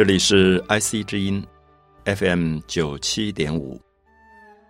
[0.00, 1.46] 这里是 IC 之音
[2.06, 3.78] FM 九七点五，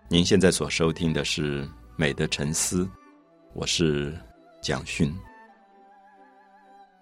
[0.08, 2.82] 您现在所收听的是《美的沉思》，
[3.52, 4.12] 我是
[4.60, 5.14] 蒋勋。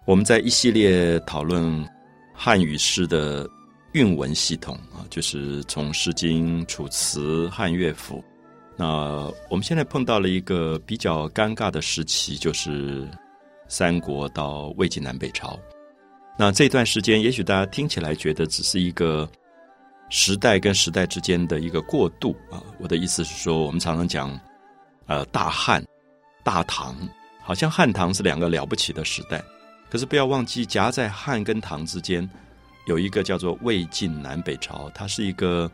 [0.05, 1.83] 我们在一系列讨论
[2.31, 3.49] 汉语诗的
[3.93, 8.17] 韵文系统啊，就是从《诗经》《楚辞》《汉乐府》。
[8.77, 8.85] 那
[9.49, 13.09] 我们现在碰到了一个比较尴尬的时期，就是
[13.67, 15.59] 三国到魏晋南北朝。
[16.41, 19.29] 那这段时间，也许大家听起来觉得只是一个
[20.07, 22.63] 时代跟时代之间的一个过渡啊。
[22.79, 24.39] 我的意思是说，我们常常讲，
[25.07, 25.83] 呃，大汉、
[26.41, 26.95] 大唐，
[27.43, 29.43] 好像汉唐是两个了不起的时代。
[29.89, 32.27] 可是不要忘记，夹在汉跟唐之间，
[32.87, 35.69] 有一个叫做魏晋南北朝，它是一个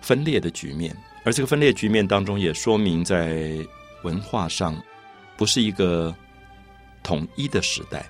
[0.00, 0.92] 分裂的局面。
[1.22, 3.56] 而这个分裂局面当中，也说明在
[4.02, 4.76] 文化上
[5.36, 6.12] 不是一个
[7.04, 8.04] 统一的时代。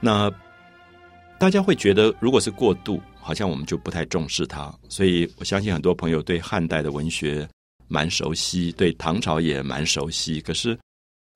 [0.00, 0.32] 那
[1.38, 4.74] 大家会觉得，如果是过渡，好像我们就不太重视它。
[4.88, 7.46] 所以我相信很多朋友对汉代的文学
[7.88, 10.40] 蛮熟悉，对唐朝也蛮熟悉。
[10.40, 10.78] 可是，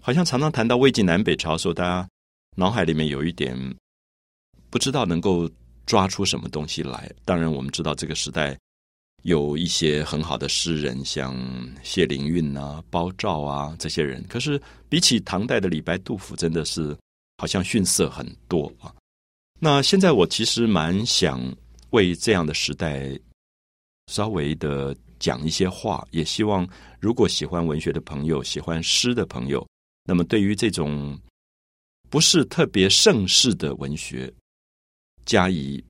[0.03, 2.09] 好像常常谈到魏晋南北朝的时候，大家
[2.57, 3.55] 脑海里面有一点
[4.71, 5.49] 不知道能够
[5.85, 7.13] 抓出什么东西来。
[7.27, 8.59] 当然，我们知道这个时代
[9.23, 11.37] 有一些很好的诗人，像
[11.83, 14.25] 谢灵运啊、包照啊这些人。
[14.31, 16.97] 可是，比起唐代的李白、杜甫，真的是
[17.37, 18.91] 好像逊色很多啊。
[19.63, 21.39] 那现在我其实蛮想
[21.91, 23.11] 为这样的时代
[24.07, 26.67] 稍微的讲一些话，也希望
[26.99, 29.65] 如果喜欢文学的朋友、喜欢诗的朋友，
[30.05, 31.21] 那么对于这种
[32.09, 34.33] 不是特别盛世的文学，
[35.27, 35.85] 加以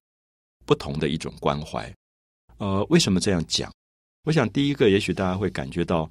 [0.66, 1.94] 不同的一种关怀。
[2.58, 3.72] 呃，为什么这样讲？
[4.24, 6.10] 我想第一个，也许大家会感觉到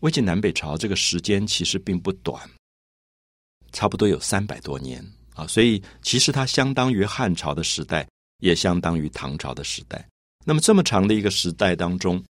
[0.00, 2.50] 魏晋南北朝这个时间其实并不短，
[3.70, 5.04] 差不多有三百多年。
[5.36, 8.08] 啊，所以其实它相当于汉朝的时代，
[8.38, 10.04] 也相当于唐朝的时代。
[10.44, 12.22] 那么这么长的一个时代当中，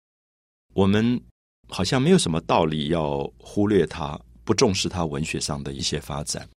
[0.73, 1.21] 我们
[1.69, 6.49] 好像没有什么道理要忽略它，不重视它文学上的一些发展。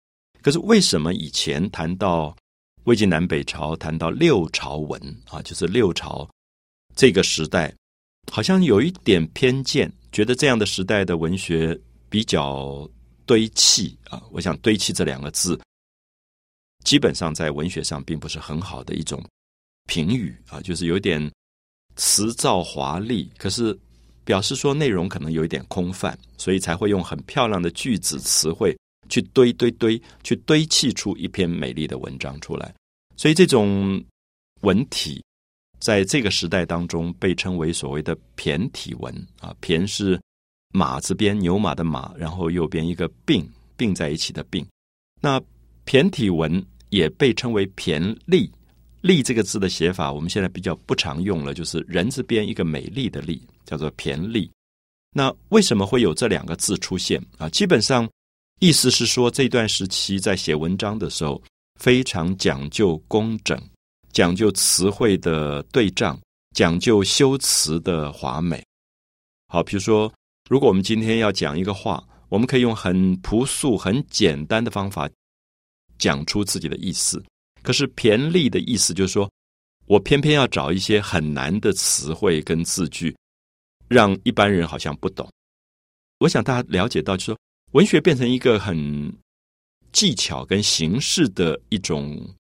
[0.41, 2.34] 可是为什么以前谈到
[2.86, 6.30] 魏晋南北朝，谈到六朝文啊，就是六朝
[6.96, 7.75] 这个时代，
[8.31, 11.78] 好像有一点偏见，觉得这样的时代的文学
[12.09, 12.90] 比较
[13.25, 14.24] 堆砌啊。
[14.31, 15.59] 我想“堆砌”这两个字。
[16.83, 19.23] 基本上在文学上并不是很好的一种
[19.88, 21.31] 评语啊，就是有点
[21.95, 23.77] 辞藻华丽，可是
[24.23, 28.77] 表示说内容可能有一点空泛，所以才会用很漂亮的句子词汇
[29.09, 32.73] 去堆堆堆，去堆砌出一篇美丽的文章出来。
[33.15, 34.03] 所以这种
[34.61, 35.23] 文体
[35.79, 40.19] 在这个时代当中被称为所谓的骈体文啊，骈是
[40.73, 44.65] 马字边牛马的马，然后右边一个并并在一起的并，
[45.21, 45.41] 那
[45.88, 46.64] 骈体文。
[46.90, 48.50] 也被称为骈丽，
[49.02, 54.50] 丽这个字的写法，我们现在比较不常用了，就是人字边一个美丽的丽，叫做骈丽。
[55.12, 57.50] 那为什么会有这两个字出现啊？
[57.50, 58.09] 基本上
[58.62, 61.44] 意思是说，这段时期在写文章的时候，
[61.78, 63.62] 非常讲究工整，
[64.14, 66.18] 讲究词汇的对仗，
[66.56, 68.64] 讲究修辞的华美。
[69.50, 70.09] 好，比如说，
[70.50, 75.09] 如果我们今天要讲一个话，我们可以用很朴素、很简单的方法。
[75.97, 77.24] 讲出自己的意思，
[77.63, 79.30] 可是骈俪的意思就是说，
[79.85, 83.16] 我偏偏要找一些很难的词汇跟字句，
[83.88, 85.30] 让一般人好像不懂。
[86.19, 87.40] 我想大家了解到，就是说，
[87.72, 89.12] 文学变成一个很
[89.91, 92.36] 技巧跟形式的一种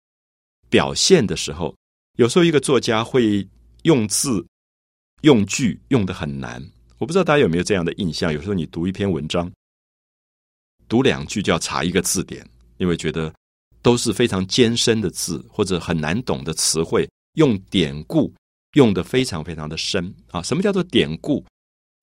[0.69, 1.75] 表现的时候，
[2.17, 3.47] 有时候一个作家会
[3.83, 4.47] 用字、
[5.23, 6.63] 用句用的很难。
[6.99, 8.33] 我不知道大家有没有这样的印象？
[8.33, 9.51] 有时候你读一篇文章，
[10.89, 12.49] 读两句就要查一个字典，
[12.79, 13.33] 因为觉得。
[13.83, 18.33] 都是非常艰深的字，或者很难懂的词汇，用典故
[18.75, 20.41] 用的非常非常的深啊！
[20.41, 21.45] 什么叫做典故？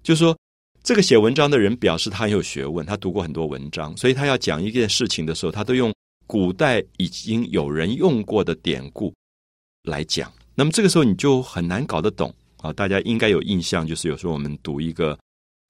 [0.03, 0.37] 就是说，
[0.83, 5.93] 这个写文章的人表示他很有学问，他读过很多文章，所以他要讲一件事情的时候，他都用
[6.27, 9.13] 古代已经有人用过的典故
[9.83, 10.31] 来讲。
[10.55, 12.71] 那么这个时候你就很难搞得懂啊！
[12.73, 15.17] 大家应该有印象，就是有时候我们读一个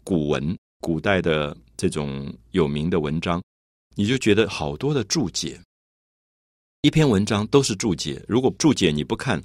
[0.04, 3.42] 古文，古代的这种有名的文章，
[3.96, 5.60] 你就觉得好多的注解。
[6.82, 9.44] 一篇文章都是注解，如果注解你不看，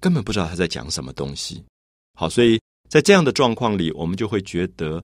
[0.00, 1.62] 根本不知道他在讲什么东西。
[2.14, 5.00] 好，所以在这样的状况里，我们就会觉得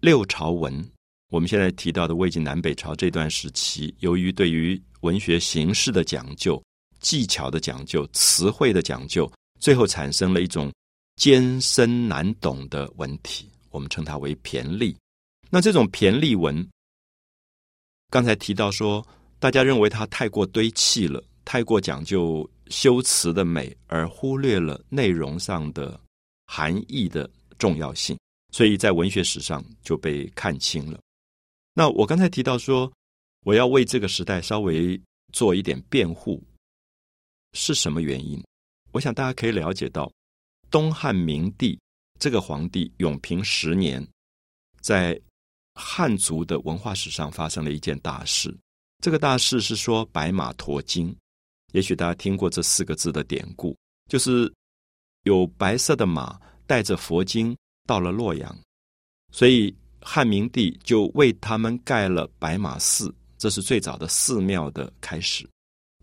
[0.00, 0.84] 六朝文，
[1.30, 6.60] 我们现在提到的魏晋南北朝这段时期，由于对于文学形式的讲究、
[6.98, 9.30] 技巧的讲究、词汇的讲究，
[9.60, 10.72] 最后产生了一种
[11.14, 14.92] 艰深难懂的文体，我们称它为骈俪。
[15.48, 16.68] 那这种骈俪文，
[18.10, 19.06] 刚才提到说。
[19.44, 26.00] 大家认为它太过堆砌了，太过讲究修辞的美，而忽略了内容上的
[26.46, 28.18] 含义的重要性，
[28.54, 30.98] 所以在文学史上就被看清了。
[31.74, 32.90] 那我刚才提到说，
[33.44, 34.98] 我要为这个时代稍微
[35.30, 36.42] 做一点辩护，
[37.52, 38.42] 是什么原因？
[38.92, 40.10] 我想大家可以了解到，
[40.70, 41.78] 东汉明帝
[42.18, 44.08] 这个皇帝永平十年，
[44.80, 45.20] 在
[45.74, 48.56] 汉族的文化史上发生了一件大事。
[49.04, 51.14] 这个大事是说白马驮经，
[51.72, 53.76] 也许大家听过这四个字的典故，
[54.08, 54.50] 就是
[55.24, 57.54] 有白色的马带着佛经
[57.86, 58.58] 到了洛阳，
[59.30, 65.46] 所以汉明帝就为他们盖了白马寺，这是最早的寺庙的开始。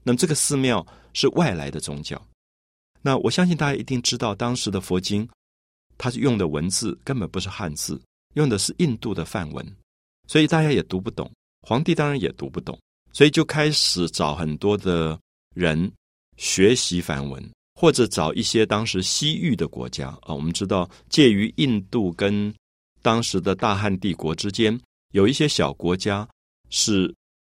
[0.03, 2.23] 那么这个寺庙是外来的宗教。
[3.01, 5.27] 那我相信大家一定知道，当时的佛经，
[5.97, 7.99] 它是用的文字根本不是汉字，
[8.35, 9.75] 用的是印度的梵文，
[10.27, 11.27] 所以大家也读不懂，
[11.61, 12.79] 皇帝当然也读不懂，
[13.13, 15.19] 所以就开始找很多的
[15.55, 15.91] 人
[16.37, 17.43] 学习梵文，
[17.75, 20.33] 或者找一些当时西域的国家啊。
[20.33, 22.53] 我们知道，介于印度跟
[23.01, 24.79] 当时的大汉帝国之间，
[25.13, 26.27] 有一些小国家
[26.69, 27.13] 是。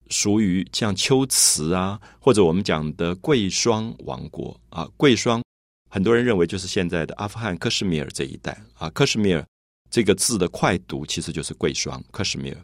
[0.10, 5.42] 属于像龟兹啊，或者我们讲的贵霜王国啊，贵霜，
[5.90, 8.90] 很多人认为就是现在的阿富汗克什米尔这一带啊。
[8.90, 9.48] 克什米尔
[9.90, 12.58] 这个字的快读其实就是贵霜，克什米尔。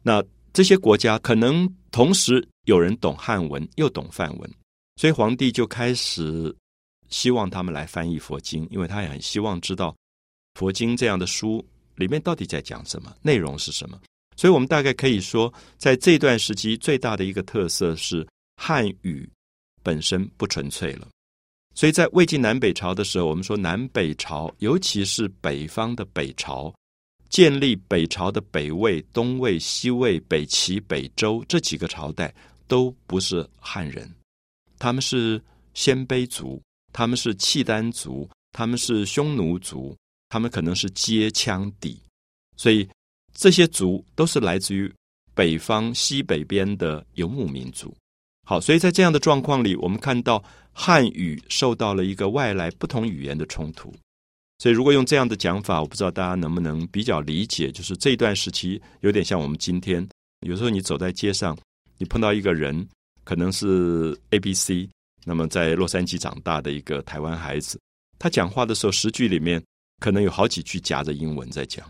[0.00, 0.22] 那
[0.52, 4.50] 这些国家可能同时有人懂汉文又懂梵文，
[4.96, 6.54] 所以皇帝就开始
[7.08, 9.94] 希望他们来翻译佛经，因为他也很希望知道
[10.54, 11.64] 佛经这样的书
[11.96, 14.00] 里面到底在讲什么，内容是什么。
[14.36, 18.26] 所以，我们大概可以说，在这段时期，最大的一个特色是
[18.56, 19.28] 汉语
[19.82, 21.06] 本身不纯粹了。
[21.74, 26.72] 所以在魏晋南北朝的时候，我们说南北朝，尤其是北方的北朝，
[27.30, 32.34] 建立北朝的北魏、东魏、西魏、北齐、北周这几个朝代，
[32.68, 34.12] 都不是汉人，
[34.78, 35.42] 他们是
[35.72, 36.60] 鲜卑族，
[36.92, 39.96] 他们是契丹族，他们是匈奴族，
[40.28, 41.98] 他们可能是接羌底，
[42.56, 42.86] 所以。
[43.32, 44.92] 这些族都是来自于
[45.34, 47.96] 北方西北边的游牧民族。
[48.44, 50.42] 好，所以在这样的状况里，我们看到
[50.72, 53.94] 汉语受到了一个外来不同语言的冲突。
[54.60, 60.06] 所以，如果用这样的讲法，我不知道大家能不能比较理解，就是这一段时期有点像我们今天，
[60.40, 61.56] 有时候你走在街上，
[61.96, 62.86] 你碰到一个人，
[63.24, 64.86] 可能是 A B C，
[65.24, 67.80] 那么在洛杉矶长大的一个台湾孩子，
[68.18, 69.64] 他讲话的时候，十句里面
[69.98, 71.88] 可能有好几句夹着英文在讲。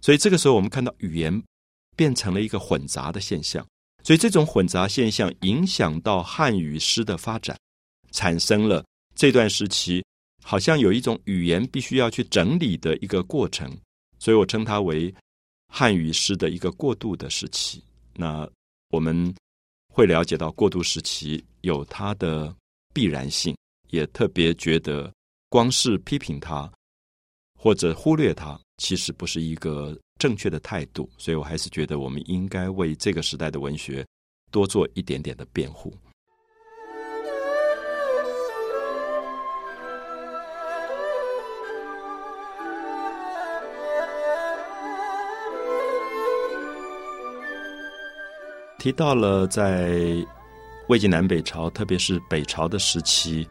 [0.00, 1.40] 所以这个时候，我们看到语言
[1.96, 3.64] 变成了一个混杂的现象。
[4.02, 7.56] 所以这种混杂现象影响到汉语诗的发展，
[8.10, 8.84] 产生了
[9.14, 10.04] 这段时期
[10.48, 13.70] 好像有一种语言必须要去整理的一个过程。
[14.18, 15.14] 所以我称它为
[15.70, 17.84] 汉语诗的一个过渡的时期。
[18.14, 18.48] 那
[18.88, 19.34] 我们
[19.92, 22.56] 会了解到过渡时期有它的
[22.94, 23.54] 必然性，
[23.90, 25.12] 也特别觉得
[25.50, 26.72] 光是批评它
[27.54, 28.58] 或者忽略它。
[28.78, 34.06] 其实不是一个正确的态度，所以我还是觉得我们应该为这个时代的文学
[34.50, 35.92] 多做一点点的辩护。
[48.78, 50.14] 提到了在
[50.88, 53.46] 魏晋南北朝，特别是北朝的时期。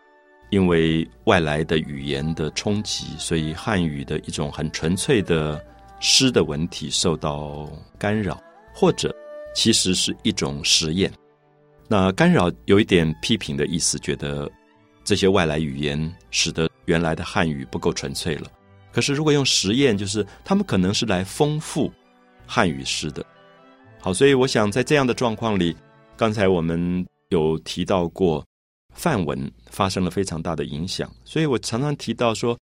[0.49, 5.61] 因为外来的语言的冲击，所以汉语的一种很纯粹的
[5.99, 7.69] 诗的文体受到
[7.99, 8.41] 干扰，
[8.73, 9.13] 或者
[9.53, 11.11] 其实是一种实验。
[11.89, 14.49] 那干扰有一点批评的意思，觉得
[15.03, 18.49] 这些外来语言使得原来的汉语不够纯粹了。
[18.93, 21.91] 可是如果用实验，就是他们可能是来丰富
[22.45, 23.25] 汉语诗的。
[24.07, 25.75] 好，所以我想在这样的状况里，
[26.15, 28.41] 刚才我们有提到过。
[28.93, 32.57] 范文发生了非常大的影响，所以我常常提到说，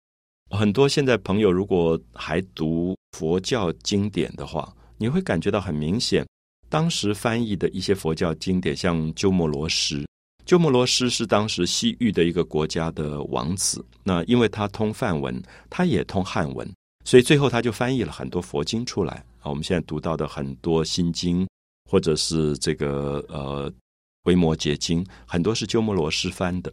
[0.52, 6.24] 很多现在朋友如果还读佛教经典的话，你会感觉到很明显，
[6.70, 10.06] 当时翻译的一些佛教经典，像鸠摩罗什，
[10.46, 16.72] 鸠摩罗什是当时西域的一个国家的王子，那因为他通梵文，他也通汉文，
[17.04, 19.50] 所以最后他就翻译了很多佛经出来啊。
[19.50, 21.48] 我们现在读到的很多心经，
[21.90, 23.72] 或者是这个呃。
[24.26, 26.72] 维摩诘经很多是鸠摩罗什翻的，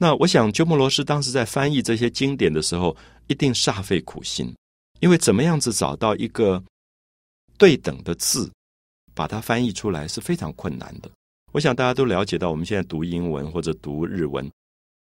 [0.00, 2.96] 那我想鸠摩罗什当时在翻译这些经典的时候，
[3.28, 4.52] 一定煞费苦心，
[4.98, 6.60] 因为怎么样子找到一个
[7.56, 8.50] 对等的字，
[9.14, 11.08] 把它翻译出来是非常困难的。
[11.52, 14.50] 我想大家都了解到，我们现在读英文或者读日文，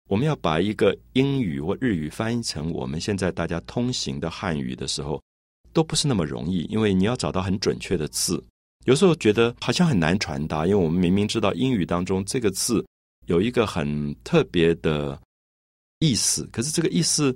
[0.07, 5.21] 我们要把一个英语或日语翻译成我们现在大家通行的汉语的时候，
[5.73, 8.43] 都不是那么容易，因为你要找到很准确的字。
[8.85, 12.85] 有时候觉得好像很难传达，因为我们明明知道英语当中这个字
[13.25, 15.19] 有一个很特别的
[15.99, 17.35] 意思，可是这个意思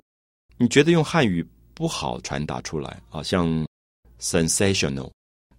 [0.56, 3.66] 你觉得用汉语不好传达出来啊，像
[4.20, 5.10] sensational。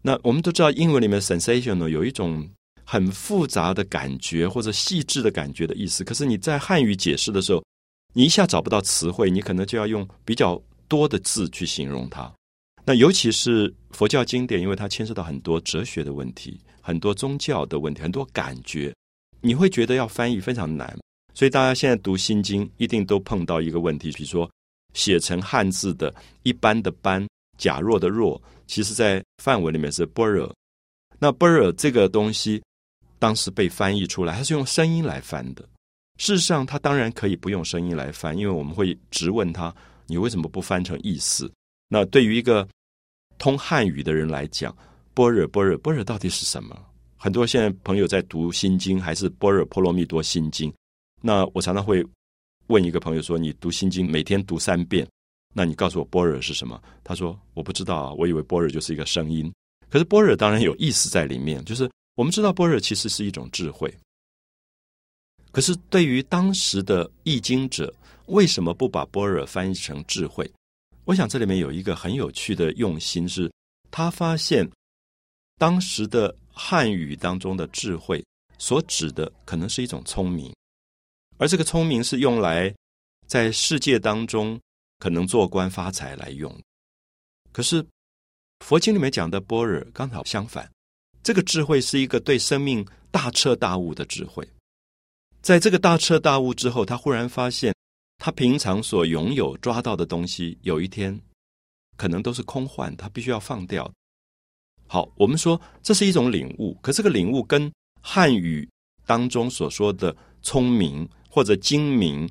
[0.02, 2.50] 那我们都知道，英文里面 sensational 有一种
[2.92, 7.64] 很复杂的感觉或者细致的感觉的意思，可是你在汉语解释的时候，
[8.14, 12.30] 你一下找不到词汇，你可能就要用比较多的字去形容它。
[12.84, 18.94] 那尤其是佛教经典，因为它牵涉到很多哲学的问题、很多宗教的问题、很多感觉，
[19.40, 20.94] 你会觉得要翻译非常难。
[21.34, 24.52] 所以大家现在读《心经》，一定都碰到一个问题，比如说
[24.94, 27.26] 写成汉字的一般的“般”，
[27.58, 28.42] 假若的“若”。
[28.68, 30.54] 其实，在范文里面是般若，
[31.20, 32.62] 那般若这个东西，
[33.22, 35.64] 当时被翻译出来，他是用声音来翻的。
[36.18, 39.74] 事实上，他当然可以不用声音来翻，因为我们会直问他：
[40.08, 41.52] 你为什么不翻成意思？
[41.88, 42.68] 那对于一个
[43.38, 44.76] 通汉语的人来讲，
[45.14, 46.76] 般若般若般若到底是什么？
[47.16, 50.74] 很多现在朋友在读心经，还是般若波罗蜜多心经。
[51.22, 52.04] 那我常常会
[52.68, 55.08] 问一个朋友说：你读心经每天读三遍。
[55.54, 56.82] 那你告诉我般若是什么？
[57.04, 59.54] 他说我不知道啊，我以为般若就是一个声音。
[59.90, 63.94] 可是般若当然有意思在里面，就是我们知道般若其实是一种智慧。
[65.52, 67.94] 可是对于当时的译经者，
[68.28, 70.50] 为什么不把般若翻译成智慧？
[71.06, 73.52] 我想这里面有一个很有趣的用心，是
[73.90, 74.70] 他发现
[75.58, 78.24] 当时的汉语当中的智慧
[78.58, 80.54] 所指的可能是一种聪明，
[81.38, 82.74] 而这个聪明是用来
[83.28, 84.60] 在世界当中。
[85.00, 86.56] 可能做官发财来用，
[87.52, 87.84] 可是
[88.60, 90.72] 佛经里面讲的般若刚好相反，
[91.24, 94.48] 这个智慧是一个对生命大彻大悟的智慧。
[95.42, 97.76] 在这个大彻大悟之后，他忽然发现，
[98.18, 101.20] 他平常所拥有抓到的东西，有一天
[101.98, 103.92] 可能都是空幻，他必须要放掉。
[104.88, 108.70] 好，我们说这是一种领悟，可这个领悟跟汉语
[109.06, 112.30] 当中所说的聪明或者精明、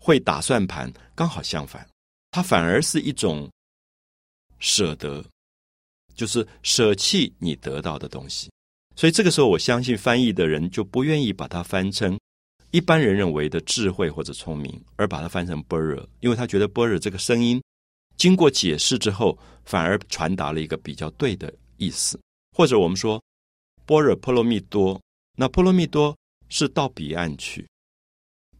[0.00, 1.88] 会打算盘刚好相反。
[2.30, 3.50] 它反而是一种
[4.58, 5.24] 舍得，
[6.14, 8.50] 就是舍弃你得到的东西。
[8.94, 12.18] 所以这个时候，我相信翻译的人就不愿意把它翻成
[12.70, 17.62] 一般人认为的智慧或者聪明，而把它翻成般若，因为他觉得般若这个声音
[18.16, 22.20] 经过解释之后，反而传达了一个比较对的意思。
[22.56, 23.22] 或者我们说
[23.86, 25.00] 般若波罗蜜多，
[25.36, 26.16] 那波罗蜜多
[26.48, 27.66] 是到彼岸去，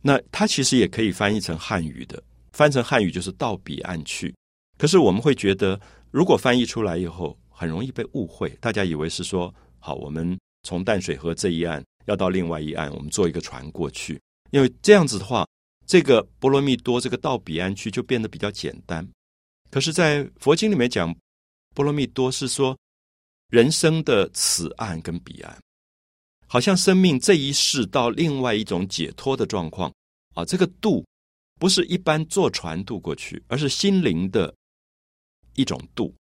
[0.01, 2.23] 那它其实也可以翻译成汉语的。
[2.53, 4.35] 翻成汉语就是到彼岸去，
[4.77, 5.81] 可是我们会觉得，
[6.11, 8.49] 如果翻译出来以后，很容易被误会。
[8.61, 14.21] 大家以为是说，好，我们从淡水河这一岸要到另外一岸，我们坐一个船过去。
[14.51, 15.47] 因为这样子的话，
[15.87, 19.07] 这个波罗蜜多这个到彼岸去就变得比较简单。
[19.71, 21.15] 可是，在佛经里面讲，
[21.75, 22.77] 波罗蜜多是说
[23.49, 25.59] 人生的此岸跟彼岸，
[26.47, 29.93] 好像生命这一世到另外一种解脱的状况
[30.35, 31.05] 啊，这个度。
[31.61, 34.53] 不是一般坐船渡过去，而是心灵的
[35.55, 36.13] 一种渡，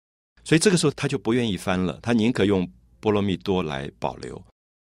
[0.44, 2.70] 所以这个时候他就不愿意翻了，他宁可用
[3.00, 4.42] 波罗蜜多来保留。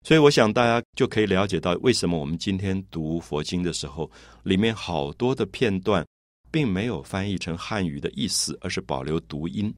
[0.07, 4.11] 所以我想大家就可以了解到，为什么我们今天读佛经的时候，
[4.43, 6.05] 里面好多的片段
[6.51, 9.75] 并没有翻译成汉语的意思，而是保留读音。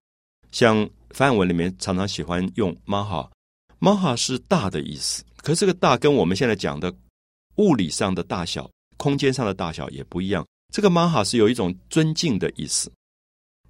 [0.50, 6.92] 像梵文里面常常喜欢用 “maha”，“maha” 是大的意思，可这个大跟我们现在讲的
[7.56, 10.45] 物理上的大小、空间上的大小也不一样。
[10.73, 12.90] 这个玛哈是有一种尊敬的意思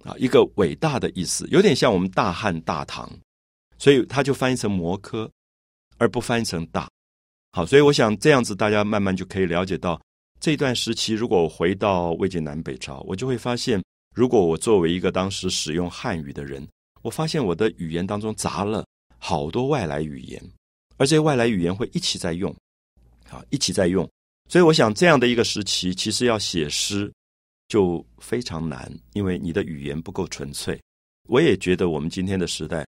[0.03, 3.11] 啊，一个伟大的意思，有点像我们大汉大唐，
[3.77, 5.29] 所以它就翻译成摩诃，
[5.97, 6.89] 而不翻译成大。
[7.51, 9.99] 好，所以我想这样子，大家慢慢就可以了解到
[10.39, 11.13] 这段时期。
[11.13, 13.83] 如果我回到魏晋南北朝，我就会发现，
[14.15, 16.65] 如果我作为一个当时使用汉语的人，
[17.01, 18.85] 我发现我的语言当中杂了
[19.17, 20.41] 好多外来语言，
[20.97, 22.55] 而这些外来语言会一起在用，
[23.27, 24.07] 好，一起在用。
[24.49, 27.11] 所以，我想这样的一个时期，其实要写诗
[27.67, 30.79] 就非常难，因为你的语言不够纯粹。
[31.27, 32.85] 我也觉得我们今天的时代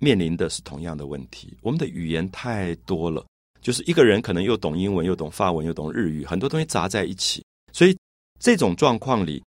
[0.00, 3.26] 面临的是同样的问题，我们的语言太多了，
[3.60, 7.44] 就是一个人可能又懂英文，又懂法文，又懂日语，很多东西杂在一起。
[7.72, 7.96] 所以
[8.38, 9.42] 这种状况里，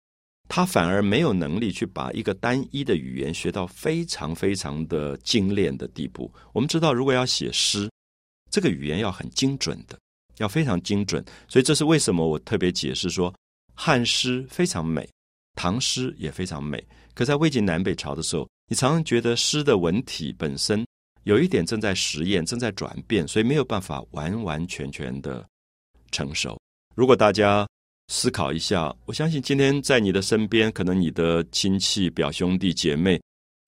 [0.48, 6.32] 他反而没有能力去把一个单一的语言学到非常非常的精炼的地步。
[6.52, 7.90] 我们知道，如果要写诗，
[8.50, 9.98] 这个语言要很精准的。
[10.38, 13.32] 要非常精准，所以这是为什么我特别解释说，
[13.74, 15.08] 汉诗非常美，
[15.54, 16.82] 唐诗也非常美。
[17.14, 20.84] 可在魏晋南北朝的时候，你常常觉得诗的文体本身
[21.24, 25.46] 有一点正在实验，正在转变，所以没有办法完完全全的
[26.10, 26.58] 成熟。
[26.94, 27.66] 如果大家
[28.08, 33.20] 思考一下，我相信今天在你的身边，可能你的亲戚、表兄弟姐妹，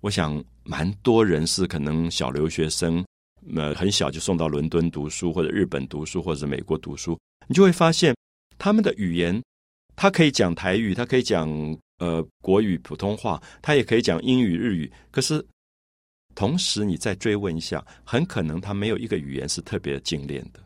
[0.03, 3.05] 我想蛮多人是可能小留学生。
[3.55, 7.19] 呃，很小就送到伦敦读书，或者日本读书，或者美国读书。
[7.47, 8.17] 你就会发现
[8.57, 9.43] 他们的语言，
[9.97, 11.49] 他可以讲台语，他可以讲
[11.99, 14.91] 呃国语、普通话，他也可以讲英语、日语。
[15.11, 15.45] 可是
[16.35, 20.61] 同时，你再追问一下，很可能他没有一个语言是特别精炼的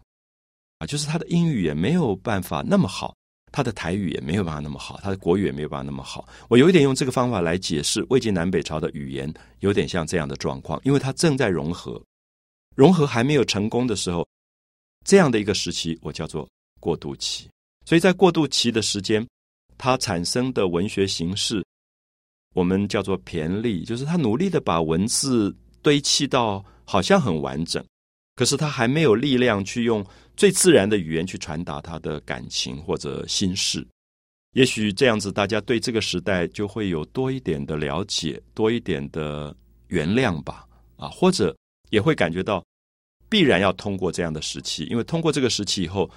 [0.78, 3.14] 啊，就是他的英语也没有办法那么好。
[3.50, 6.28] 他的台语也没有办法那么好，他的国语也没有办法那么好。
[6.50, 11.98] 我有一点用这个方法来解释魏晋南北朝的语言，有点像这样的状况，因为它正在融合，
[12.76, 14.28] 融合还没有成功的时候，
[15.02, 16.46] 这样的一个时期，我叫做
[16.78, 17.48] 过渡期。
[17.88, 19.26] 所以在过渡期的时间，
[19.78, 21.64] 它产生的文学形式，
[22.54, 27.82] 我们叫做骈俪，就是他努力的把文字堆砌到好像很完整，
[28.36, 30.04] 可是他还没有力量去用。
[30.36, 33.84] 最自然的语言去传达他的感情或者心事，
[34.52, 41.56] 也许这样子，大家对这个时代就会有多一点的了解，多一点的原谅吧，啊，或者
[41.88, 42.62] 也会感觉到
[43.30, 46.08] 必然要通过这样的时期，因为通过这个时期以后，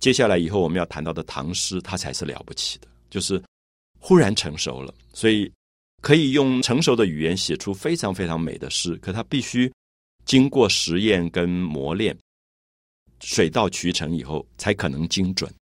[0.00, 3.42] 接下来以后我们要谈到的唐诗，它才是了不起的，就是
[3.98, 5.50] 忽然成熟了，所以
[6.00, 9.72] 可以用成熟的语言写出非常非常美的诗，可它必须
[10.24, 12.16] 经过实验跟磨练。
[13.20, 15.52] 水到渠成以后，才可能精准。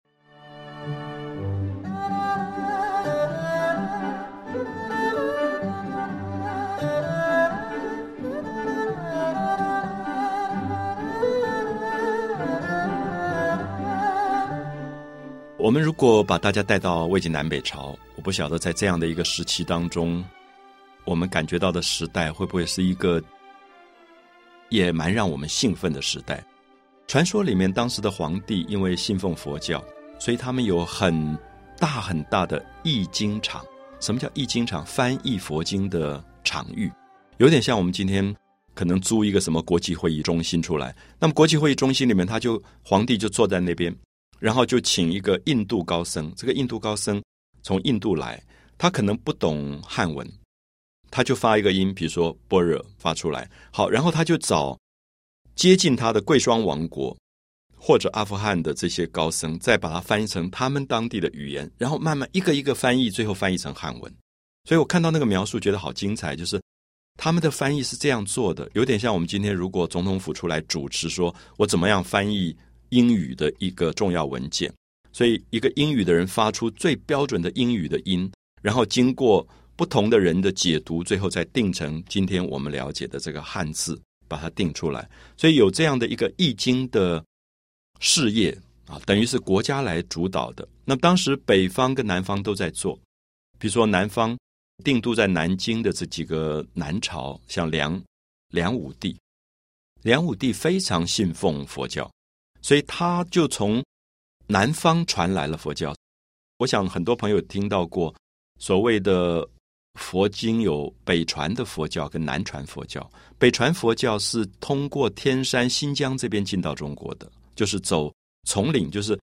[15.58, 20.22] 我们如果把大家带到魏晋南北朝，我不晓得在这样的一个时期当中，
[21.06, 23.22] 我们感觉到的时代会不会是一个
[24.68, 26.44] 也蛮让我们兴奋的时代？
[27.06, 29.82] 传说里面，当时的皇帝因为信奉佛教，
[30.18, 31.36] 所以他们有很
[31.78, 33.64] 大很大的译经场。
[33.98, 34.84] 什么叫译经场？
[34.84, 36.92] 翻译佛经的场域，
[37.38, 38.36] 有点像我们今天
[38.74, 40.94] 可能租一个什么国际会议中心出来。
[41.18, 43.94] 那么国际会议中心里面，他就皇帝就坐在那边，
[44.38, 46.32] 然后就请一个印度高僧。
[46.36, 47.22] 这个印度高僧
[47.62, 48.42] 从印度来，
[48.78, 50.26] 他可能不懂汉文，
[51.10, 53.50] 他就发一个音，比如说般若发出来。
[53.70, 54.78] 好，然后他就找。
[55.54, 57.16] 接近他的贵霜王国
[57.78, 64.14] 或者阿富汗的这些高僧，再把它翻译成他们当地的语言，然后慢慢一个一个翻译，最后翻译成汉文。
[64.64, 66.36] 所以我看到那个描述，觉得好精彩。
[66.36, 66.60] 就是
[67.16, 72.54] 他们的翻译是这样做的，有点像我们今天如果总统府出来主持，说我怎么样翻译
[72.96, 74.72] 英语的一个重要文件。
[75.12, 78.30] 所以一个英语的人发出最标准的英语的音，
[78.62, 84.00] 然后经过不同的人的解读，最后再定成今天我们了解的这个汉字。
[84.28, 87.24] 把它定出来，所以有这样的一个易经的
[88.00, 88.50] 事业
[88.88, 90.66] 啊，等于是国家来主导的。
[90.84, 92.98] 那当时北方跟南方都在做，
[93.56, 94.36] 比如说南方
[94.82, 98.02] 定都在南京的这几个南朝，像梁
[98.48, 99.16] 梁武帝，
[100.02, 102.10] 梁武帝非常信奉佛教，
[102.62, 103.84] 所以他就从
[104.46, 105.94] 南方传来了佛教。
[106.58, 108.14] 我想很多朋友听到过
[108.58, 109.48] 所谓的。
[109.98, 113.10] 佛经有北传的佛教跟南传佛教。
[113.38, 118.12] 北传佛教是通过天山、新疆这边进到中国的，就是走
[118.46, 119.18] 从岭，就是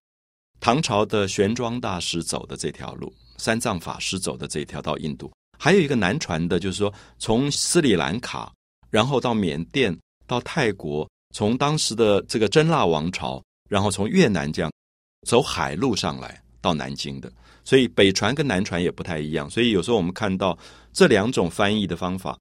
[0.58, 5.30] 唐朝的玄奘大师走的这条路，三藏法师走的这条到印度。
[5.56, 8.52] 还有一个南传的，就是说从斯里兰卡，
[8.90, 14.72] 然后到缅甸、到泰国，从当时的这个真腊王朝，然后从越南这样
[15.26, 17.30] 走海路上来到南京的。
[17.64, 20.56] 所以北传跟南传也不太一样，所以有时候我们看到
[20.92, 22.38] 这两种翻译的方法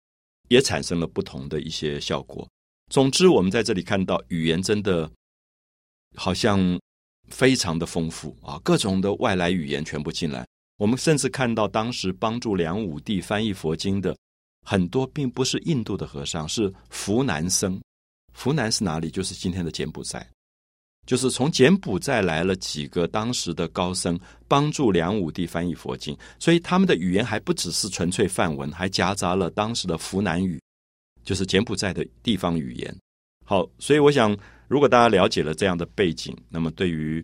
[0.49, 2.47] 也产生了不同的一些效果。
[2.91, 5.09] 总之，我们在这里看到语言真的
[6.15, 6.79] 好像
[7.29, 10.45] 非常的丰富啊，各种的外来语言全部进来。
[10.77, 14.15] 我们甚至看到当时帮助梁武帝翻译佛经的
[14.65, 17.81] 很多，并不是印度的和尚，是湖南僧。
[18.33, 19.09] 湖南是哪里？
[19.09, 20.27] 就是今天的柬埔寨。
[21.05, 24.17] 就是从柬埔寨来了几个当时的高僧，
[24.47, 30.61] 帮助梁武帝翻译佛经，所以他们的语言还不只是纯粹梵文，还夹杂了当时的湖南语，
[31.25, 32.97] 就是柬埔寨的地方语言。
[33.45, 34.35] 好，所以我想，
[34.69, 37.23] 如果大家了解了这样的背景，那么对于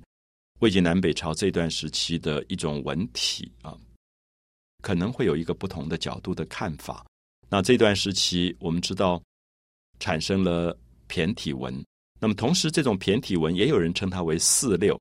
[0.59, 3.77] 魏晋南北朝这段时期的一种文体啊，
[4.81, 7.05] 可能会有一个不同的角度的看法。
[7.47, 9.23] 那这段时期，我们知道
[10.01, 10.77] 产生了
[11.09, 11.83] 骈体文。
[12.21, 14.97] 那么，同时，这种骈体文也有人称它为四六。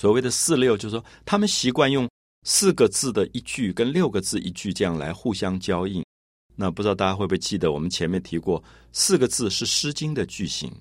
[0.00, 2.08] 所谓的四六，就是说他们习惯用
[2.44, 6.04] 四个字的一句跟六个字一句这样来互相交应。
[6.56, 10.72] 那不知道大家会不会记得，我们前面提过，四个字是《诗经》的句型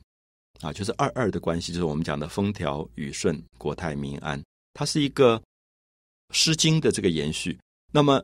[0.62, 4.42] 啊，就是二二的关系，就是我们讲的风调雨顺、国泰民安，
[4.74, 5.38] 它是一个
[6.32, 7.58] 《诗经》的这个延续。
[7.92, 8.24] 那么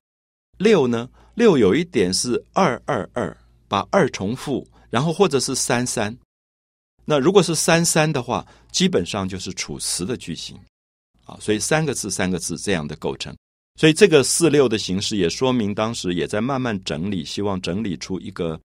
[0.58, 1.10] 六呢？
[1.36, 3.36] 六有一点是二二二，
[3.68, 6.16] 把二重复，然后或者是三三。
[7.06, 10.60] 那如果是三三的话，基本上就是楚辞的句型
[11.26, 11.38] 啊。
[11.40, 13.36] 所以三个字三个字这样的构成，
[13.76, 18.60] 所以这个四六的形式也说明当时也在慢慢整理，希望整理出一个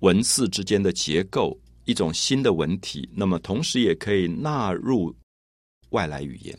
[0.00, 3.08] 文字之间的结构，一种新的文体。
[3.14, 5.14] 那么同时也可以纳入
[5.90, 6.58] 外来语言。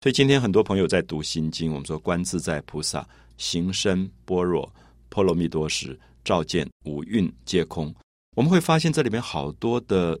[0.00, 3.04] 所以今天很多朋友在读《心经》，我们说“观自在菩萨
[3.36, 4.72] 行深般若
[5.08, 7.92] 波罗蜜多时，照见五蕴皆空”，
[8.38, 10.16] 我们会发现这里面好多的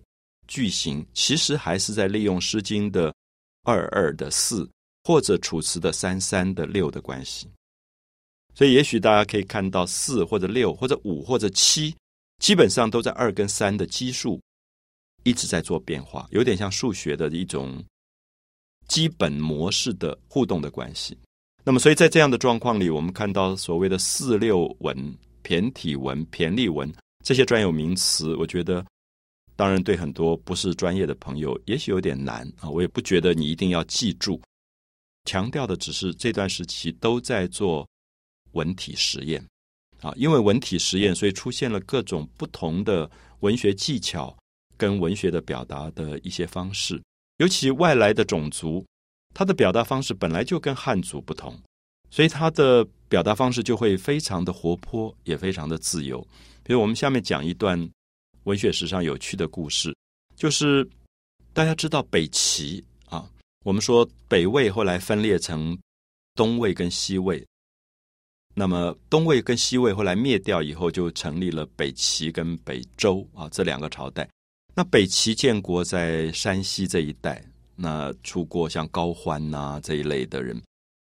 [0.48, 3.14] 句型，其实还是在利用《诗经》的
[3.62, 4.68] 二二的四，
[5.04, 7.48] 或者《楚辞》的三三的六的关系。
[8.56, 11.94] 所以，也许大家可以看到四或者六或者五或者七，
[12.42, 14.40] 基本上都在二跟三的基数
[15.22, 17.80] 一直在做变化，有点像数学的一种。
[18.88, 21.16] 基本模式的互动的关系，
[21.62, 24.96] 那么所以在这样的状况里，我们看到所谓的四六文、
[25.44, 26.92] 骈体文、骈俪文
[27.28, 28.82] 这些专有名词，我觉得
[29.54, 32.70] 当然对很多不是专业的朋友也许有点难啊。
[32.70, 34.40] 我也不觉得你一定要记住，
[35.26, 37.86] 强调的只是这段时期都在做
[38.52, 39.46] 文体实验
[40.00, 43.10] 啊，因为文体实验，所以出现了各种不同的
[43.40, 44.34] 文学技巧
[44.78, 46.98] 跟文学的表达的一些方式。
[47.36, 48.82] 尤其外来的种族，
[49.34, 51.54] 他的表达方式本来就跟汉族不同，
[52.08, 56.26] 所以他的表达方式就会非常的活泼，也非常的自由。
[56.68, 57.90] 比如我们下面讲一段
[58.44, 59.96] 文学史上有趣的故事，
[60.36, 60.86] 就是
[61.54, 63.26] 大家知道北齐啊，
[63.64, 65.78] 我们说北魏后来分裂成
[66.34, 67.42] 东魏跟西魏，
[68.52, 74.28] 那么东魏跟西魏后来灭掉以后，就成立了北齐跟北周啊这两个朝代。
[74.74, 77.42] 那北齐建国在山西这一带，
[77.76, 80.62] 那出过像高欢呐这一类的人。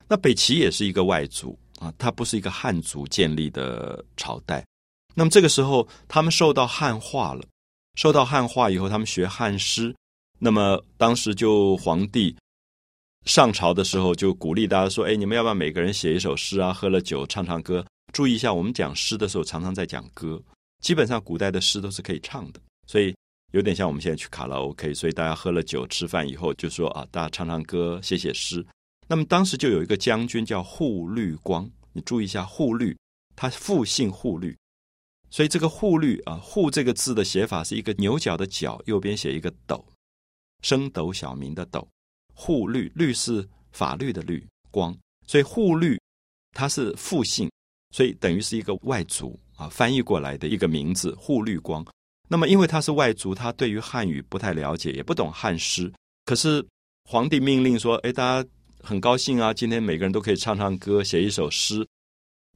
[0.08, 4.66] 那北齐也是一个外族啊，它不是一个汉族建立的朝代。
[5.16, 7.44] 那么这个时候，他们受到汉化了，
[7.96, 9.96] 受到汉化以后，他们学汉诗。
[10.40, 12.36] 那么当时就皇帝
[13.26, 16.74] 上朝的时候，就鼓励大家说：“哎，你们要不要每个人写一首诗啊？
[16.74, 17.86] 喝了酒唱唱歌。
[18.14, 20.42] 注意一下，我们讲诗的时候常常在讲歌，
[20.82, 23.14] 基本上古代的诗都是可以唱的，所以。”
[23.52, 28.64] 有点像我们现在去卡拉 OK，所以大家喝了酒、吃饭以后，就说啊，大家唱唱歌、写写诗。
[29.08, 32.96] 那么当时就有一个将军叫护律光，你注意一下，护律，
[33.36, 34.56] 他复姓护律，
[35.32, 39.86] 所以这个护律啊，护这个字的写法是一个牛角的角，右边写一个斗，
[40.62, 41.88] 升斗小民的斗，
[42.34, 46.00] 护律，律是法律的律，光，所以护律
[46.52, 47.50] 他是复姓，
[47.96, 51.86] 所以等于是一个外族啊翻译过来的一个名字，护律光。
[52.28, 55.92] 那么，因为他是外族，他对于汉语不太了解，也不懂汉诗。
[56.26, 56.64] 可是
[57.06, 58.50] 皇帝命令说：“哎，大家
[58.84, 61.88] 很高兴啊，今天每个人都可以唱唱歌，写一首诗。”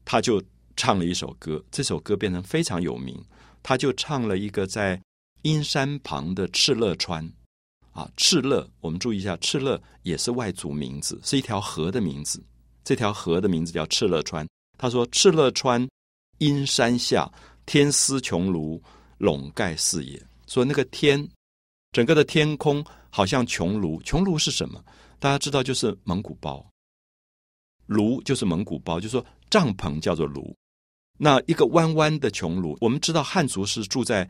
[0.06, 0.40] 他就
[0.76, 3.24] 唱了一首歌，这首歌变成非常有名。
[3.62, 5.02] 他就唱了一个在
[5.44, 7.26] 阴山旁的敕勒川
[7.92, 12.44] 啊，敕勒，我们注意一下，敕勒也是外族名字，是一条河的名字。
[12.84, 14.48] 这条河的名字叫敕勒川。
[14.78, 15.88] 他说：“敕勒川，
[16.40, 17.32] 阴山下，
[17.66, 18.82] 天丝穹庐。”
[19.20, 21.26] 笼盖四野，说那个天，
[21.94, 24.04] 整个的天空好像穹庐。
[24.04, 24.84] 穹庐是什么？
[25.18, 26.66] 大家知道，就是蒙古包。
[27.88, 30.54] 庐就是蒙古包，就说帐篷叫做庐。
[31.18, 34.30] 那一个弯弯的穹庐，我们知道汉族是住在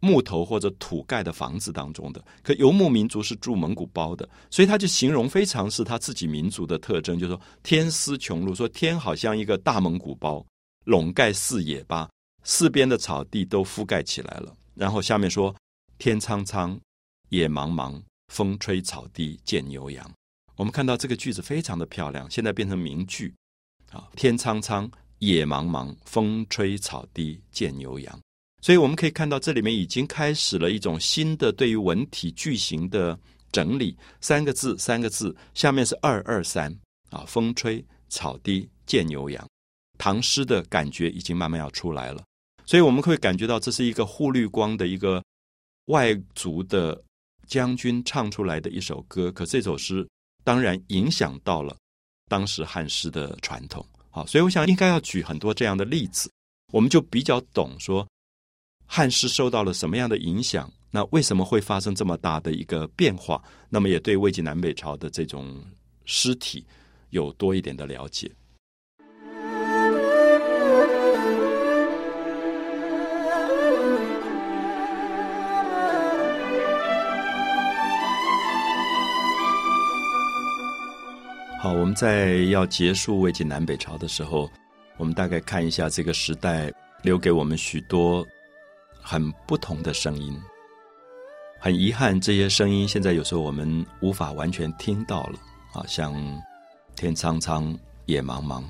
[0.00, 10.44] 木头或者土盖的房子当中的，可游牧民族是住蒙古包的，所以他就形容非常是他自己民族的特征，就说天丝穹庐，说天好像一个大蒙古包，
[10.84, 12.08] 笼盖四野吧。
[12.42, 15.54] 四边的草地都覆盖起来了，然后下面说
[15.98, 16.80] ：“天苍苍，
[17.28, 20.10] 野茫茫，风吹草低见牛羊。”
[20.56, 23.34] 我们看到这个句子非常的漂亮，现在变成名句
[23.92, 24.08] 啊！
[24.16, 24.90] 天苍苍，
[25.20, 28.20] 野茫茫，风吹草低见牛羊。
[28.62, 33.18] 所以我们可以看到，这里面已经开始了一种新的对于文体句型的
[33.50, 33.96] 整理。
[34.20, 36.70] 三个字，三个字，下面是二二三
[37.08, 37.24] 啊！
[37.26, 39.48] 风吹草低见牛羊，
[39.96, 42.22] 唐诗的感觉已经慢慢要出来了。
[42.66, 45.22] 所以我们会感觉到这是一个护绿光的一个
[45.86, 47.02] 外族的
[47.46, 50.06] 将军唱出来的一首歌，可这首诗
[50.44, 51.76] 当然影响到了
[52.28, 53.84] 当时汉诗的传统。
[54.10, 56.30] 好，所以我想应该要举很多这样的例子，
[56.72, 58.06] 我们就比较懂说
[58.84, 63.40] 汉室受到了什么样的影响，那为什么会发生这么大的一个变化？
[63.68, 65.64] 那么也对魏晋南北朝的这种
[66.04, 66.66] 尸体
[67.10, 68.30] 有多一点的了解。
[81.62, 84.50] 好，我们在要结束魏晋南北朝的时候，
[84.96, 88.26] 我们大概看一下这个时代留给我们许多
[88.98, 90.34] 很不同的声音。
[91.58, 95.38] 很遗憾，这些声音现在有时候我们无法完全听到了
[95.74, 96.14] 啊，像
[96.96, 98.64] 天苍苍，野茫茫，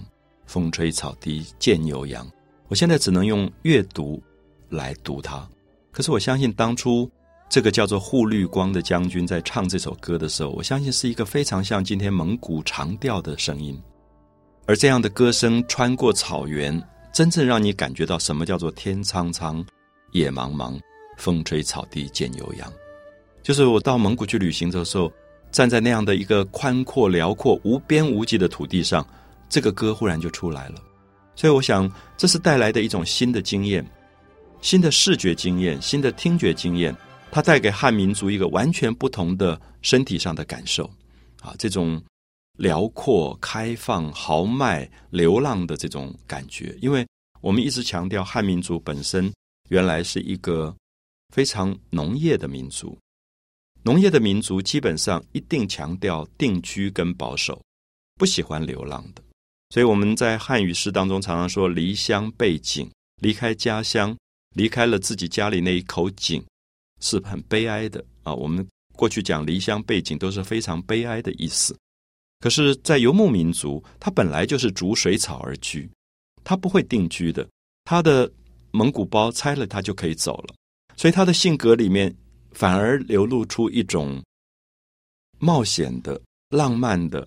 [0.45, 2.29] 风吹草低见牛羊。
[2.67, 4.21] 我现在只能用阅读
[4.69, 5.49] 来读它。
[5.93, 7.09] 可是我相信，当初
[7.51, 13.77] 这个叫做护绿光的将军在唱这首歌的时候，我相信是一个非常像今天蒙古长调的声音。
[14.67, 16.81] 而这样的歌声穿过草原，
[17.13, 19.63] 真正让你感觉到什么叫做天苍苍，
[20.13, 20.79] 野茫茫。
[21.17, 22.73] 风吹草低见牛羊，
[23.43, 25.13] 就是我到蒙古去旅行的时候，
[25.51, 29.07] 站在那样的一个宽阔辽阔、无边无际的土地上，
[29.47, 30.77] 这个歌忽然就出来了。
[31.37, 33.87] 所以我想，这是带来的一种新的经验、
[34.63, 36.97] 新的视觉经验、新的听觉经验，
[37.31, 40.85] 它带给汉民族一个完全不同的身体上的感受。
[41.41, 42.03] 啊，这种
[42.59, 47.07] 辽阔、开放、豪迈、流浪的这种感觉，因为
[47.41, 49.33] 我们一直强调汉民族本身
[49.69, 50.75] 原来是一个。
[51.33, 52.99] 非常农业的民族，
[53.85, 57.63] 农业的民族基本上一定强调定居跟保守，
[58.17, 59.23] 不喜欢流浪的。
[59.69, 62.91] 所以我们在汉语诗当中常常说“离乡背井”，
[63.23, 64.17] 离开家乡，
[64.57, 66.45] 离开了自己家里那一口井，
[67.01, 68.33] 是很悲哀的啊。
[68.35, 71.77] 我们过去讲离乡背井都是非常悲哀的意思。
[72.39, 75.91] 可是，在游牧民族，他本来就是逐水草而居，
[76.43, 77.47] 他不会定居的。
[77.85, 78.31] 他的
[78.71, 80.55] 蒙古包拆了，他就可以走了。
[80.97, 82.15] 所以他的性格里面
[82.53, 84.23] 反而流露出一种
[85.39, 87.27] 冒险的、浪漫的，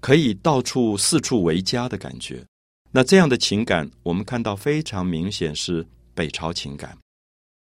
[0.00, 2.44] 可以到处四处为家的感觉。
[2.90, 6.96] 那这样的情感，我们看到非常明显是北朝情感，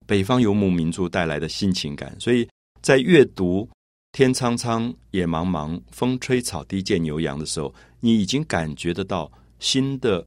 [0.06, 2.14] 北方游牧民族带来的新情感。
[2.18, 2.48] 所以
[2.82, 3.68] 在阅读
[4.12, 10.24] “天苍苍，野茫茫，风吹草低见牛羊”的时候，你已经感觉得到新的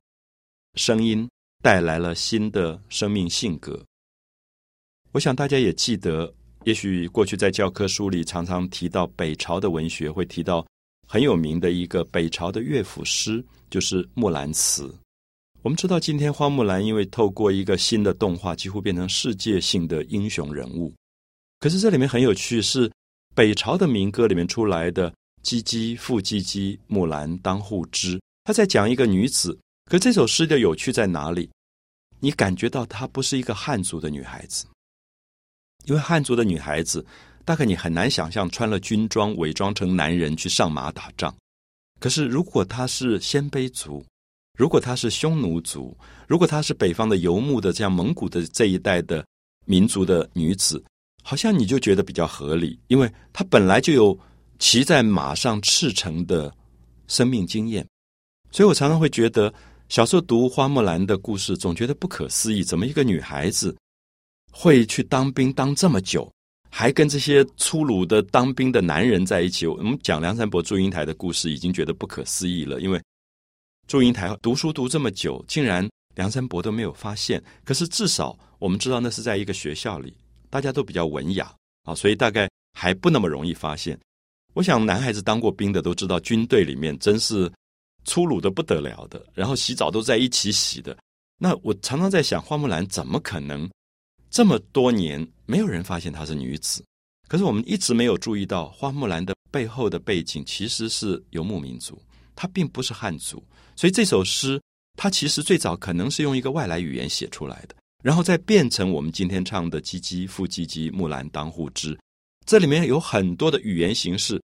[0.76, 1.28] 声音
[1.64, 3.84] 带来了新的生命性格。
[5.14, 6.32] 我想大家也记得，
[6.66, 10.66] 也许过去在教科书里常常提到北朝的文学，会提到
[11.08, 14.88] 很有名的一个北朝的乐府诗，就是《木兰辞》。
[15.68, 20.94] 我们知道，今天花木兰因为透过一个新的动画，几乎变成世界性的英雄人物。
[21.60, 22.90] 可是这里面很有趣，是
[23.36, 29.60] 北朝的民歌里面出来的“唧唧复唧唧，木兰当户织”，他在讲一个女子。
[29.92, 31.50] 可这首诗的有趣在哪里？
[32.22, 34.66] 你感觉到她不是一个汉族的女孩子。
[35.84, 37.06] 因为汉族的女孩子，
[37.44, 41.36] 大概你很难想象穿了军装伪装成男人去上马打仗。
[42.00, 44.06] 可是，如果她是鲜卑族，
[44.58, 45.96] 如果她是匈奴族，
[46.28, 49.26] 如果她是北方的游牧的，像蒙古的这一代的
[49.66, 50.84] 民族的女子，
[51.24, 54.18] 好像你就觉得比较合理，因为她本来就有
[54.60, 56.54] 骑在马上赤诚的
[57.08, 57.86] 生命经验。
[58.52, 59.54] 所以我常常会觉得，
[59.90, 63.76] 小时候读花木兰的故事，总觉得不可思议，怎么一个女孩子？
[64.52, 66.28] 会去当兵当这么久，
[66.72, 69.68] 还跟这些粗鲁的当兵的男人在一起。
[69.68, 72.82] 我们讲梁山伯祝英台的故事，已经觉得不可思议了。
[72.82, 73.00] 因为
[73.88, 77.42] 祝英台读书读这么久，竟然梁山伯都没有发现。
[77.64, 80.14] 可是至少我们知道，那是在一个学校里，
[80.50, 81.50] 大家都比较文雅
[81.84, 83.98] 啊，所以大概还不那么容易发现。
[84.54, 87.50] 我想男孩子当过兵的都知道，军队里面真是
[88.04, 90.98] 粗鲁的不得了的，然后洗澡都在一起洗的。
[91.40, 93.70] 那我常常在想，花木兰怎么可能？
[94.30, 96.84] 这么多年，没有人发现她是女子，
[97.30, 102.02] 可是我们一直没有注意到花木兰的背后的背景其实是游牧民族，
[102.36, 103.42] 她并不是汉族，
[103.78, 104.62] 所以这首诗
[104.98, 111.98] 它其实最早可能是用一个外来语言写出来的，然后再变成我们今天唱的“唧唧复唧唧，木兰当户织”，
[112.46, 114.42] 这里面有很多的语言形式，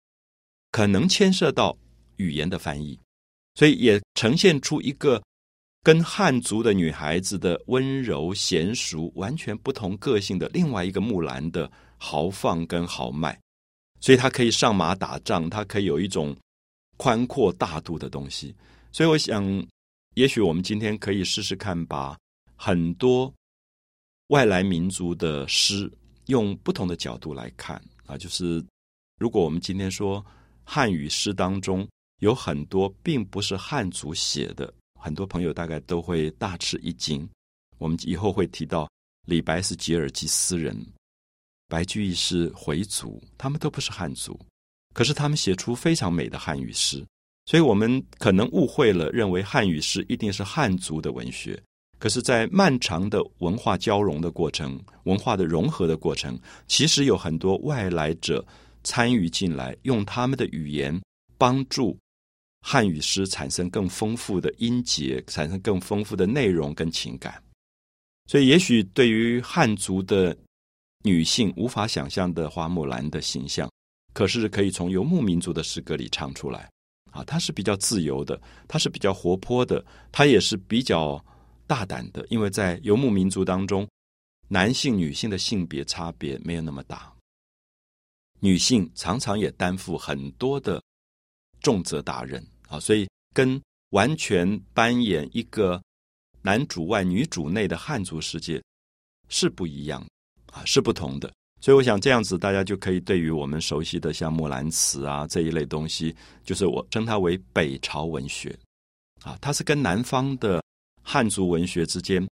[0.70, 1.76] 可能牵涉到
[2.18, 2.96] 语言的翻译，
[3.56, 5.20] 所以也呈现出一个。
[5.84, 13.36] 跟汉族的女孩子的温柔娴熟完全不同个性的另外一个木兰的豪放跟豪迈，
[14.00, 16.36] 所以她可以上马打仗，她可以有一种
[16.96, 18.54] 宽阔大度的东西。
[18.92, 19.66] 所以我想，
[20.14, 22.16] 也许我们今天可以试试看，把
[22.56, 23.32] 很多
[24.28, 25.90] 外来民族的诗
[26.26, 28.18] 用不同的角度来看啊。
[28.18, 28.62] 就是
[29.18, 30.24] 如果我们今天说
[30.62, 31.88] 汉语诗当中
[32.20, 34.72] 有很多并不是汉族写的。
[35.00, 37.28] 很多朋友大概都会大吃一惊。
[37.78, 38.88] 我们以后会提到，
[39.26, 40.80] 李白是吉尔吉斯人，
[41.66, 44.38] 白居易是回族，他们都不是汉族，
[44.94, 47.04] 可是他们写出非常美的汉语诗。
[47.46, 51.60] 所以我们可能误会了，认为汉语诗一定是汉族的文学。
[51.98, 58.44] 可是，在漫长的文化交融的过程、文化的融合的过程，其实有很多外来者
[58.82, 61.00] 参与进来，用他们的语言
[61.38, 61.96] 帮助。
[62.64, 67.42] 汉语诗产生更丰富的音节，产生更丰富的内容跟情感，
[68.26, 70.36] 所以也许对于汉族的
[71.02, 73.68] 女性无法想象的花木兰的形象，
[74.14, 76.70] 可是可以从游牧民族的诗歌里唱出来。
[77.12, 81.24] 啊，他是比较自由的，他是比较活泼的，他也是比较
[81.66, 83.86] 大胆的，因为在游牧民族当中，
[84.48, 87.14] 男性、女性的性别差别没有那么大，
[88.40, 90.82] 女性常常也担负很多的
[91.60, 95.80] 重责大任啊，所以跟完全扮演一个
[96.40, 98.62] 男主外女主内的汉族世界
[99.28, 100.04] 是不一样
[100.50, 101.32] 啊，是不同的。
[101.62, 108.58] 所以我想这样子，大家就可以对于我们熟悉的像《木兰辞》啊这一类东西，就是我称它为北朝文学，
[109.22, 110.60] 啊，它是跟南方的
[111.04, 112.26] 汉族文学之间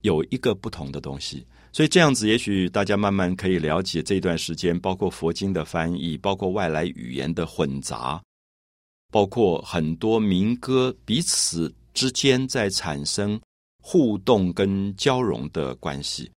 [0.00, 1.46] 有一个不同的东西。
[1.72, 8.22] 所以这样子，也许大家慢慢可以了解这段时间，包括佛经的翻译，包括外来语言的混杂，
[9.12, 13.38] 包括很多民歌彼此之间在产生
[13.82, 16.30] 互动跟交融的关系。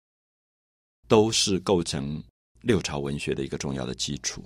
[1.07, 2.23] 都是构成
[2.61, 4.43] 六朝文学的一个重要的基础。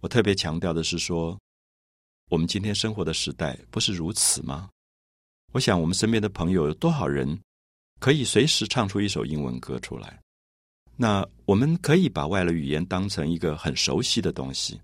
[0.00, 1.38] 我特别强调的是说，
[2.30, 4.68] 我们今天生活的时代不是如此吗？
[5.52, 7.38] 我想我们身边的朋友有多少人
[8.00, 10.20] 可以随时唱出一首英文歌出来？
[10.96, 14.80] 那我们可以把外来语言当成一个很熟悉的东西。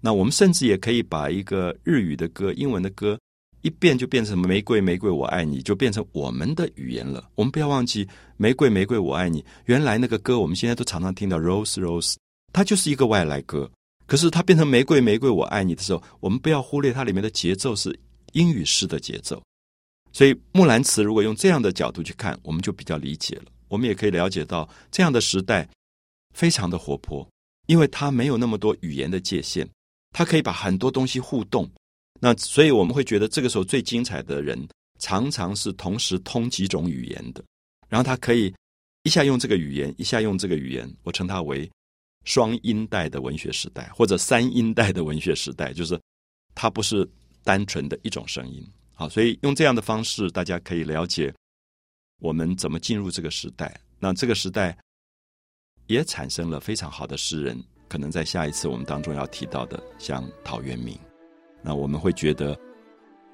[0.00, 3.18] 那我们甚至也可以把一个日语的歌、英文的歌。
[3.62, 7.30] 一变就变成玫瑰玫瑰我爱你，就变成我们的语言了。
[7.34, 9.44] 我们不要忘记玫瑰玫瑰我爱你。
[9.66, 12.16] 原来那个歌，我们现在都常常听到 Rose Rose，
[12.52, 13.70] 它就是一个外来歌。
[14.06, 17.96] 可是它变成玫瑰玫瑰我爱你的时候，我们不要忽略它里面的节奏是
[18.32, 19.42] 英语式的节奏。
[20.12, 23.44] 所以《木兰辞》如果用这样的角度去看，我们就比较理解了。
[23.68, 25.68] 我们也可以了解到这样的时代
[26.34, 27.24] 非常的活泼，
[27.68, 29.68] 因为它没有那么多语言的界限，
[30.10, 31.70] 它可以把很多东西互动。
[32.20, 37.42] 那所以我们会觉得，这个时候最精彩的人，常常是同时通几种语言的。
[37.88, 38.54] 然后他可以
[39.02, 40.88] 一下用这个语言，一下用这个语言。
[41.02, 41.68] 我称它为
[42.26, 45.98] 双音带的文学时代，或者三音带的文学时代，就是
[46.54, 47.08] 它不是
[47.42, 48.62] 单纯的一种声音。
[48.92, 51.34] 好，所以用这样的方式，大家可以了解
[52.20, 53.80] 我们怎么进入这个时代。
[53.98, 54.76] 那这个时代
[55.86, 60.96] 也产生了非常好的诗人，可能在下一次我们当中要提到的，像陶渊明。
[61.62, 62.58] 那我们会觉得，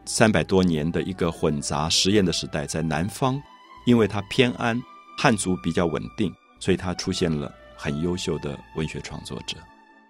[0.04, 3.40] 三百多年的一个混杂实验的时代，在南方，
[3.86, 4.80] 因为它偏安，
[5.18, 9.56] 汉族比较稳定，所以它出现了很优秀的文学创作者。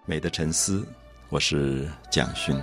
[0.04, 0.86] 美的沉思，
[1.28, 2.56] 我是蒋勋。